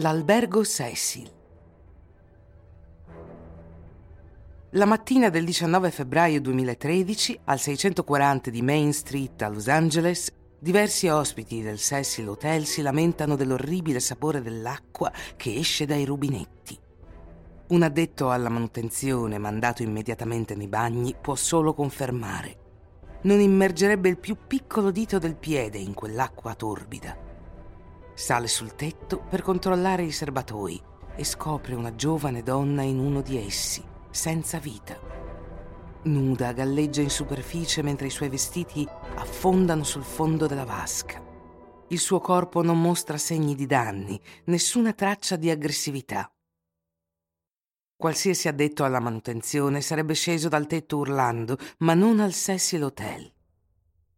[0.00, 1.28] L'albergo Cecil.
[4.70, 11.08] La mattina del 19 febbraio 2013, al 640 di Main Street a Los Angeles, diversi
[11.08, 16.78] ospiti del Cecil Hotel si lamentano dell'orribile sapore dell'acqua che esce dai rubinetti.
[17.70, 22.56] Un addetto alla manutenzione, mandato immediatamente nei bagni, può solo confermare.
[23.22, 27.27] Non immergerebbe il più piccolo dito del piede in quell'acqua torbida.
[28.18, 30.82] Sale sul tetto per controllare i serbatoi
[31.14, 34.98] e scopre una giovane donna in uno di essi, senza vita.
[36.02, 41.22] Nuda galleggia in superficie mentre i suoi vestiti affondano sul fondo della vasca.
[41.90, 46.28] Il suo corpo non mostra segni di danni, nessuna traccia di aggressività.
[47.96, 53.32] Qualsiasi addetto alla manutenzione sarebbe sceso dal tetto urlando, ma non al Cecil Hotel.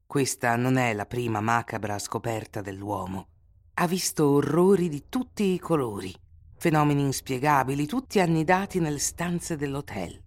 [0.06, 3.26] Questa non è la prima macabra scoperta dell'uomo
[3.74, 6.14] ha visto orrori di tutti i colori,
[6.56, 10.22] fenomeni inspiegabili, tutti annidati nelle stanze dell'hotel.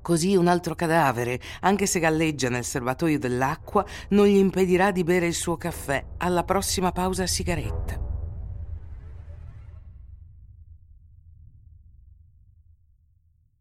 [0.00, 5.26] Così un altro cadavere, anche se galleggia nel serbatoio dell'acqua, non gli impedirà di bere
[5.26, 8.00] il suo caffè alla prossima pausa a sigaretta.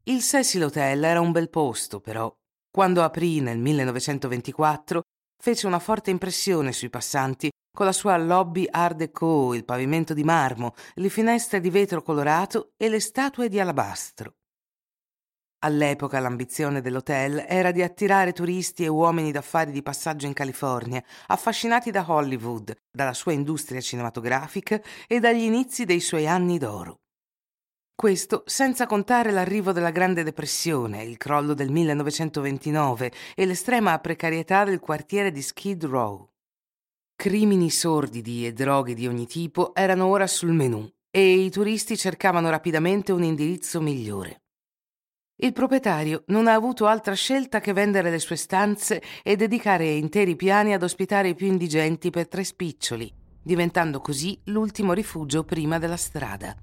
[0.04, 2.32] Il Cecil Hotel era un bel posto, però.
[2.70, 5.02] Quando aprì nel 1924,
[5.42, 10.24] fece una forte impressione sui passanti con la sua lobby art déco, il pavimento di
[10.24, 14.38] marmo, le finestre di vetro colorato e le statue di alabastro.
[15.60, 21.92] All'epoca l'ambizione dell'hotel era di attirare turisti e uomini d'affari di passaggio in California, affascinati
[21.92, 27.02] da Hollywood, dalla sua industria cinematografica e dagli inizi dei suoi anni d'oro.
[27.94, 34.80] Questo senza contare l'arrivo della Grande Depressione, il crollo del 1929 e l'estrema precarietà del
[34.80, 36.30] quartiere di Skid Row.
[37.26, 42.52] Crimini sordidi e droghe di ogni tipo erano ora sul menù e i turisti cercavano
[42.52, 44.44] rapidamente un indirizzo migliore.
[45.38, 50.36] Il proprietario non ha avuto altra scelta che vendere le sue stanze e dedicare interi
[50.36, 55.98] piani ad ospitare i più indigenti per tre spiccioli, diventando così l'ultimo rifugio prima della
[55.98, 56.56] strada.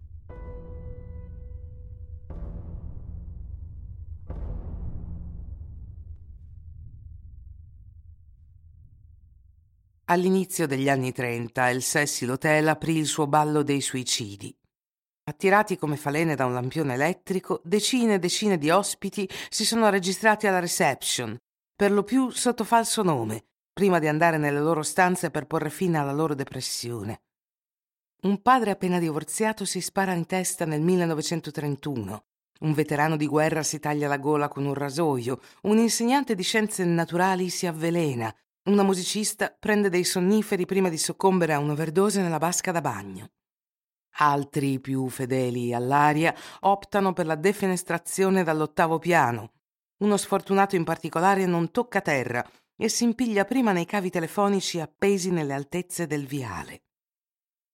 [10.12, 14.54] All'inizio degli anni 30 il Cecil Hotel aprì il suo ballo dei suicidi.
[15.24, 20.46] Attirati come falene da un lampione elettrico, decine e decine di ospiti si sono registrati
[20.46, 21.34] alla reception,
[21.74, 25.96] per lo più sotto falso nome, prima di andare nelle loro stanze per porre fine
[25.96, 27.22] alla loro depressione.
[28.24, 32.24] Un padre appena divorziato si spara in testa nel 1931.
[32.60, 35.40] Un veterano di guerra si taglia la gola con un rasoio.
[35.62, 38.30] Un insegnante di scienze naturali si avvelena.
[38.64, 43.32] Una musicista prende dei sonniferi prima di soccombere a un'overdose nella vasca da bagno.
[44.18, 49.54] Altri, più fedeli all'aria, optano per la defenestrazione dall'ottavo piano.
[50.02, 55.32] Uno sfortunato in particolare non tocca terra e si impiglia prima nei cavi telefonici appesi
[55.32, 56.82] nelle altezze del viale.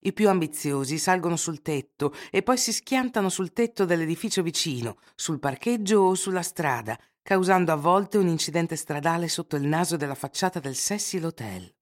[0.00, 5.38] I più ambiziosi salgono sul tetto e poi si schiantano sul tetto dell'edificio vicino, sul
[5.38, 6.98] parcheggio o sulla strada,
[7.28, 11.76] causando a volte un incidente stradale sotto il naso della facciata del Cecil Hotel.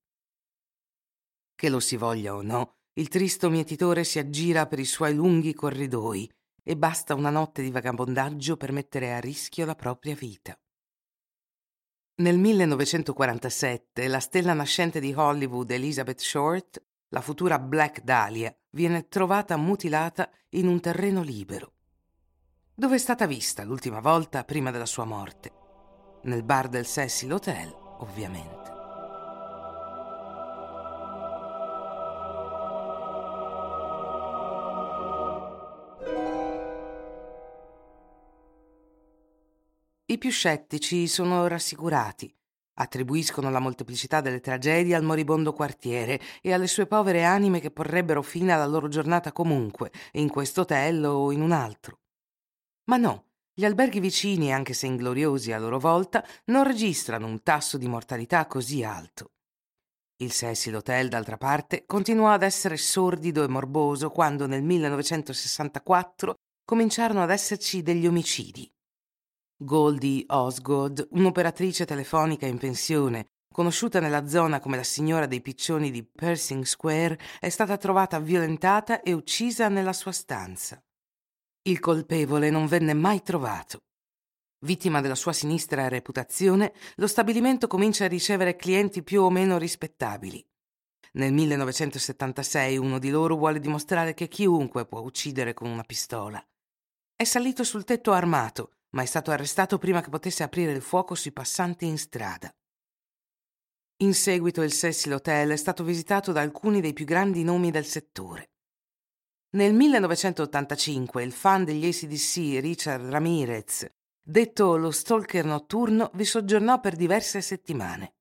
[1.55, 5.55] Che lo si voglia o no, il tristo mietitore si aggira per i suoi lunghi
[5.55, 6.29] corridoi
[6.65, 10.59] e basta una notte di vagabondaggio per mettere a rischio la propria vita.
[12.23, 19.57] Nel 1947 la stella nascente di Hollywood Elizabeth Short, la futura Black Dahlia, viene trovata
[19.57, 21.76] mutilata in un terreno libero.
[22.79, 25.51] Dove è stata vista l'ultima volta prima della sua morte?
[26.25, 28.71] Nel bar del Cecil Hotel, ovviamente.
[40.05, 42.31] I più scettici sono rassicurati.
[42.75, 48.21] Attribuiscono la molteplicità delle tragedie al moribondo quartiere e alle sue povere anime che porrebbero
[48.21, 52.01] fine alla loro giornata comunque, in questo hotel o in un altro.
[52.89, 53.27] Ma no,
[53.59, 58.47] Gli alberghi vicini, anche se ingloriosi a loro volta, non registrano un tasso di mortalità
[58.47, 59.31] così alto.
[60.19, 66.35] Il Cecil Hotel, d'altra parte, continuò ad essere sordido e morboso quando nel 1964
[66.67, 68.71] cominciarono ad esserci degli omicidi.
[69.57, 76.05] Goldie Osgood, un'operatrice telefonica in pensione, conosciuta nella zona come la signora dei piccioni di
[76.05, 80.79] Pershing Square, è stata trovata violentata e uccisa nella sua stanza.
[81.67, 83.81] Il colpevole non venne mai trovato.
[84.61, 90.47] Vittima della sua sinistra reputazione, lo stabilimento comincia a ricevere clienti più o meno rispettabili.
[91.15, 96.41] Nel 1976 uno di loro vuole dimostrare che chiunque può uccidere con una pistola.
[97.17, 101.17] È salito sul tetto armato, ma è stato arrestato prima che potesse aprire il fuoco
[101.17, 102.49] sui passanti in strada.
[104.05, 107.87] In seguito il Cecil Hotel è stato visitato da alcuni dei più grandi nomi del
[107.87, 108.51] settore.
[109.57, 113.87] Nel 1985 il fan degli ACDC Richard Ramirez
[114.23, 118.17] detto lo stalker notturno, vi soggiornò per diverse settimane.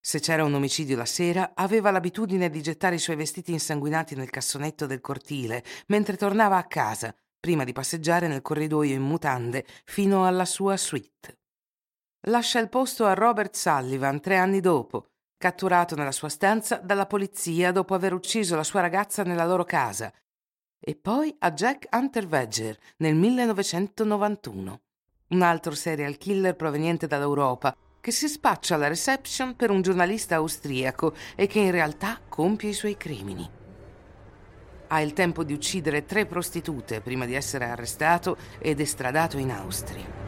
[0.00, 4.30] Se c'era un omicidio la sera, aveva l'abitudine di gettare i suoi vestiti insanguinati nel
[4.30, 10.26] cassonetto del cortile mentre tornava a casa, prima di passeggiare nel corridoio in mutande fino
[10.26, 11.38] alla sua suite.
[12.22, 15.06] Lascia il posto a Robert Sullivan tre anni dopo,
[15.36, 20.12] catturato nella sua stanza dalla polizia dopo aver ucciso la sua ragazza nella loro casa,
[20.84, 24.80] e poi a Jack Hunter Vedger nel 1991
[25.28, 31.14] un altro serial killer proveniente dall'Europa, che si spaccia alla reception per un giornalista austriaco
[31.36, 33.48] e che in realtà compie i suoi crimini.
[34.88, 40.21] Ha il tempo di uccidere tre prostitute prima di essere arrestato ed estradato in Austria.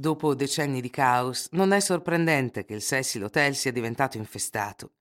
[0.00, 4.92] Dopo decenni di caos, non è sorprendente che il Cecil Hotel sia diventato infestato.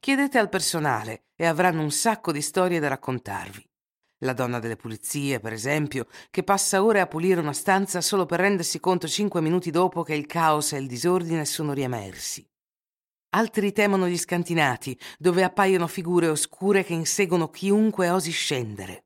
[0.00, 3.62] Chiedete al personale e avranno un sacco di storie da raccontarvi.
[4.20, 8.40] La donna delle pulizie, per esempio, che passa ore a pulire una stanza solo per
[8.40, 12.42] rendersi conto cinque minuti dopo che il caos e il disordine sono riemersi.
[13.34, 19.05] Altri temono gli scantinati, dove appaiono figure oscure che inseguono chiunque osi scendere.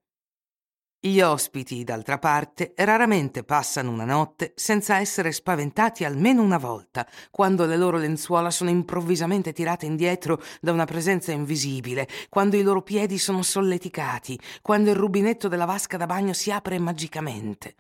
[1.02, 7.64] Gli ospiti, d'altra parte, raramente passano una notte senza essere spaventati almeno una volta, quando
[7.64, 13.16] le loro lenzuola sono improvvisamente tirate indietro da una presenza invisibile, quando i loro piedi
[13.16, 17.76] sono solleticati, quando il rubinetto della vasca da bagno si apre magicamente.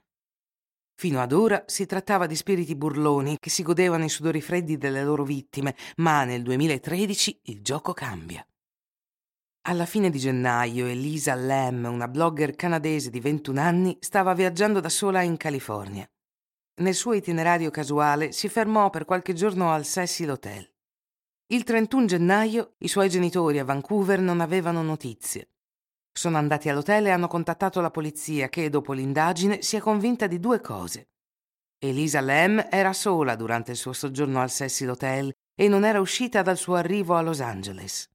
[0.94, 5.04] Fino ad ora si trattava di spiriti burloni che si godevano i sudori freddi delle
[5.04, 8.42] loro vittime, ma nel 2013 il gioco cambia.
[9.64, 14.88] Alla fine di gennaio Elisa Lam, una blogger canadese di 21 anni, stava viaggiando da
[14.88, 16.08] sola in California.
[16.80, 20.66] Nel suo itinerario casuale si fermò per qualche giorno al Cecil Hotel.
[21.48, 25.50] Il 31 gennaio i suoi genitori a Vancouver non avevano notizie.
[26.10, 30.40] Sono andati all'hotel e hanno contattato la polizia che, dopo l'indagine, si è convinta di
[30.40, 31.10] due cose.
[31.78, 36.40] Elisa Lam era sola durante il suo soggiorno al Cecil Hotel e non era uscita
[36.40, 38.09] dal suo arrivo a Los Angeles.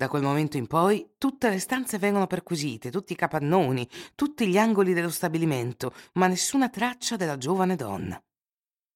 [0.00, 4.56] Da quel momento in poi tutte le stanze vengono perquisite, tutti i capannoni, tutti gli
[4.56, 8.18] angoli dello stabilimento, ma nessuna traccia della giovane donna.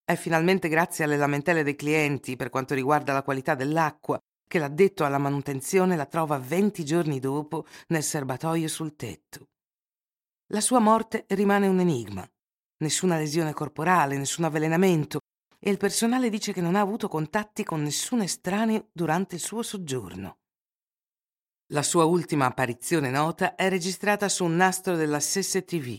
[0.03, 4.19] È finalmente grazie alle lamentele dei clienti per quanto riguarda la qualità dell'acqua
[4.49, 9.49] che l'addetto alla manutenzione la trova 20 giorni dopo nel serbatoio sul tetto.
[10.55, 12.27] La sua morte rimane un enigma.
[12.79, 15.19] Nessuna lesione corporale, nessun avvelenamento
[15.61, 19.61] e il personale dice che non ha avuto contatti con nessun estraneo durante il suo
[19.61, 20.39] soggiorno.
[21.69, 25.99] La sua ultima apparizione nota è registrata su un nastro della SSTV.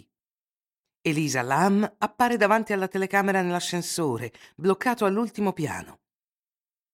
[1.01, 6.01] Elisa Lam appare davanti alla telecamera nell'ascensore, bloccato all'ultimo piano.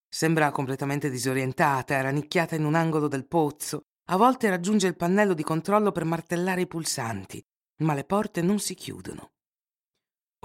[0.07, 3.81] Sembra completamente disorientata, rannicchiata in un angolo del pozzo.
[4.09, 7.43] A volte raggiunge il pannello di controllo per martellare i pulsanti,
[7.83, 9.31] ma le porte non si chiudono.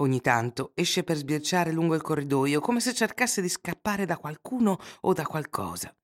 [0.01, 4.77] Ogni tanto esce per sbirciare lungo il corridoio come se cercasse di scappare da qualcuno
[5.01, 5.95] o da qualcosa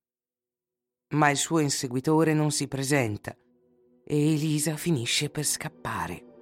[1.13, 3.35] ma il suo inseguitore non si presenta
[4.05, 6.32] e Elisa finisce per scappare.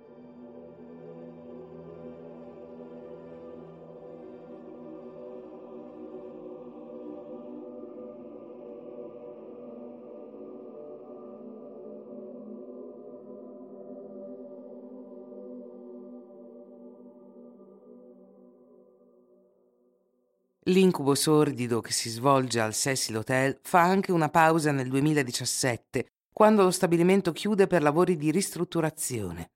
[20.66, 26.62] L'incubo sordido che si svolge al Cecil Hotel fa anche una pausa nel 2017, quando
[26.62, 29.54] lo stabilimento chiude per lavori di ristrutturazione.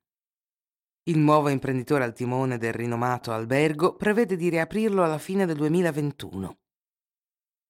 [1.04, 6.58] Il nuovo imprenditore al timone del rinomato albergo prevede di riaprirlo alla fine del 2021.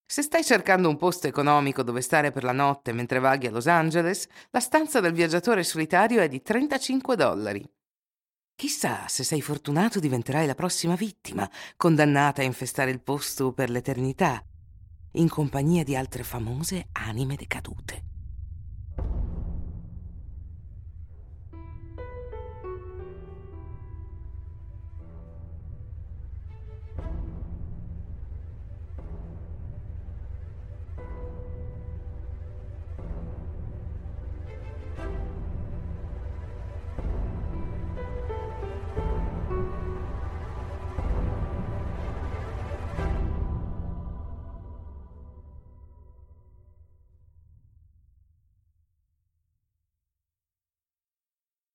[0.06, 3.66] Se stai cercando un posto economico dove stare per la notte mentre vaghi a Los
[3.66, 7.75] Angeles, la stanza del viaggiatore solitario è di 35 dollari.
[8.56, 11.46] Chissà se sei fortunato diventerai la prossima vittima,
[11.76, 14.42] condannata a infestare il posto per l'eternità,
[15.12, 18.15] in compagnia di altre famose anime decadute.